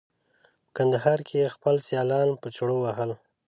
[0.65, 3.11] په کندهار کې یې خپل سیالان په چړو وهل.